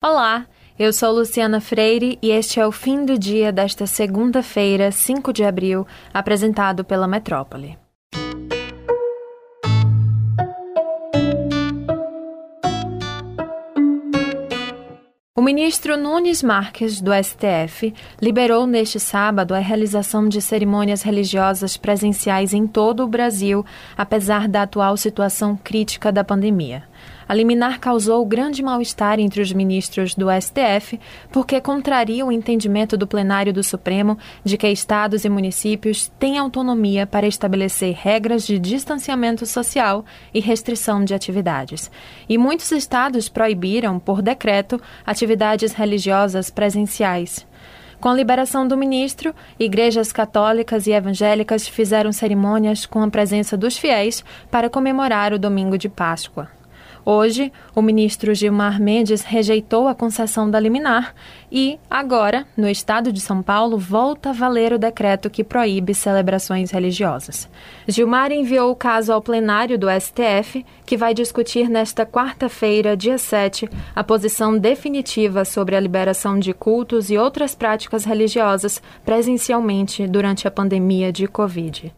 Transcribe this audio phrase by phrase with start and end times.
[0.00, 0.46] Olá,
[0.78, 5.42] eu sou Luciana Freire e este é o fim do dia desta segunda-feira, 5 de
[5.42, 7.76] abril, apresentado pela Metrópole.
[15.34, 17.92] O ministro Nunes Marques, do STF,
[18.22, 24.62] liberou neste sábado a realização de cerimônias religiosas presenciais em todo o Brasil, apesar da
[24.62, 26.84] atual situação crítica da pandemia.
[27.28, 30.98] A liminar causou grande mal-estar entre os ministros do STF,
[31.30, 37.06] porque contraria o entendimento do plenário do Supremo de que estados e municípios têm autonomia
[37.06, 41.90] para estabelecer regras de distanciamento social e restrição de atividades.
[42.26, 47.46] E muitos estados proibiram, por decreto, atividades religiosas presenciais.
[48.00, 53.76] Com a liberação do ministro, igrejas católicas e evangélicas fizeram cerimônias com a presença dos
[53.76, 56.57] fiéis para comemorar o domingo de Páscoa.
[57.04, 61.14] Hoje, o ministro Gilmar Mendes rejeitou a concessão da liminar
[61.50, 66.70] e, agora, no estado de São Paulo, volta a valer o decreto que proíbe celebrações
[66.70, 67.48] religiosas.
[67.86, 73.68] Gilmar enviou o caso ao plenário do STF, que vai discutir nesta quarta-feira, dia 7,
[73.94, 80.50] a posição definitiva sobre a liberação de cultos e outras práticas religiosas presencialmente durante a
[80.50, 81.92] pandemia de Covid.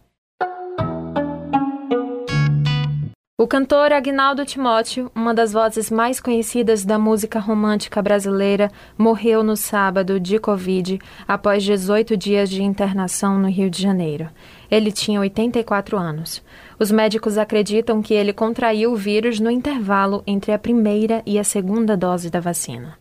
[3.41, 9.57] O cantor Agnaldo Timóteo, uma das vozes mais conhecidas da música romântica brasileira, morreu no
[9.57, 14.29] sábado de Covid após 18 dias de internação no Rio de Janeiro.
[14.69, 16.43] Ele tinha 84 anos.
[16.77, 21.43] Os médicos acreditam que ele contraiu o vírus no intervalo entre a primeira e a
[21.43, 23.00] segunda dose da vacina.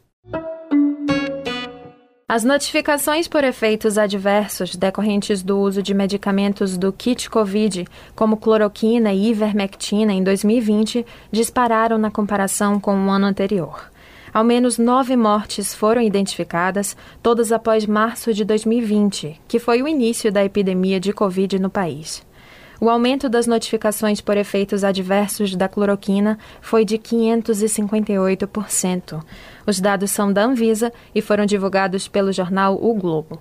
[2.32, 9.12] As notificações por efeitos adversos decorrentes do uso de medicamentos do kit Covid, como cloroquina
[9.12, 13.90] e ivermectina, em 2020, dispararam na comparação com o ano anterior.
[14.32, 20.30] Ao menos nove mortes foram identificadas, todas após março de 2020, que foi o início
[20.30, 22.24] da epidemia de Covid no país.
[22.80, 29.22] O aumento das notificações por efeitos adversos da cloroquina foi de 558%.
[29.66, 33.38] Os dados são da Anvisa e foram divulgados pelo jornal O Globo.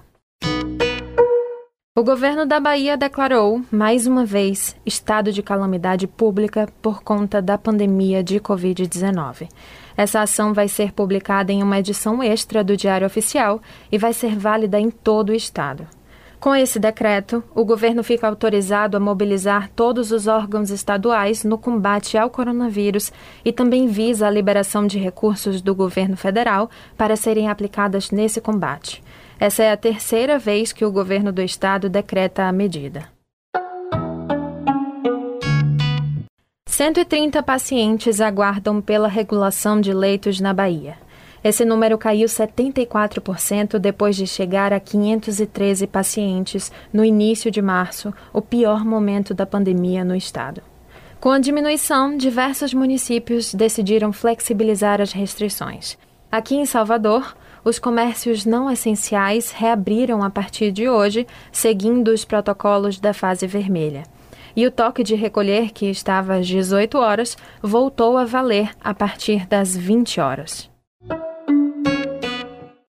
[1.97, 7.57] O governo da Bahia declarou, mais uma vez, estado de calamidade pública por conta da
[7.57, 9.47] pandemia de Covid-19.
[9.95, 13.59] Essa ação vai ser publicada em uma edição extra do Diário Oficial
[13.91, 15.87] e vai ser válida em todo o estado.
[16.39, 22.17] Com esse decreto, o governo fica autorizado a mobilizar todos os órgãos estaduais no combate
[22.17, 23.11] ao coronavírus
[23.43, 29.03] e também visa a liberação de recursos do governo federal para serem aplicadas nesse combate.
[29.37, 33.09] Essa é a terceira vez que o governo do estado decreta a medida.
[36.69, 40.95] 130 pacientes aguardam pela regulação de leitos na Bahia.
[41.43, 48.41] Esse número caiu 74% depois de chegar a 513 pacientes no início de março, o
[48.41, 50.61] pior momento da pandemia no estado.
[51.19, 55.97] Com a diminuição, diversos municípios decidiram flexibilizar as restrições.
[56.31, 62.99] Aqui em Salvador, os comércios não essenciais reabriram a partir de hoje, seguindo os protocolos
[62.99, 64.03] da fase vermelha.
[64.55, 69.45] E o toque de recolher, que estava às 18 horas, voltou a valer a partir
[69.47, 70.69] das 20 horas.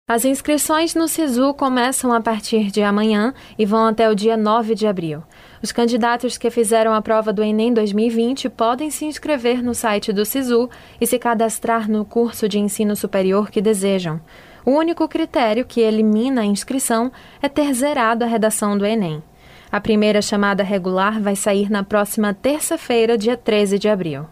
[0.08, 4.74] As inscrições no SISU começam a partir de amanhã e vão até o dia 9
[4.74, 5.22] de abril.
[5.62, 10.24] Os candidatos que fizeram a prova do Enem 2020 podem se inscrever no site do
[10.24, 14.18] SISU e se cadastrar no curso de ensino superior que desejam.
[14.64, 19.22] O único critério que elimina a inscrição é ter zerado a redação do Enem.
[19.70, 24.24] A primeira chamada regular vai sair na próxima terça-feira, dia 13 de abril.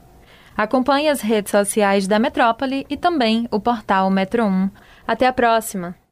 [0.56, 4.70] Acompanhe as redes sociais da Metrópole e também o portal Metro 1.
[5.06, 6.05] Até a próxima!